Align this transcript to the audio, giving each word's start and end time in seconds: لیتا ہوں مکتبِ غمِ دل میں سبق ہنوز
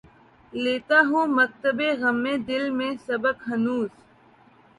لیتا 0.53 0.99
ہوں 1.09 1.25
مکتبِ 1.37 1.79
غمِ 2.01 2.23
دل 2.47 2.63
میں 2.77 2.91
سبق 3.07 3.37
ہنوز 3.49 3.89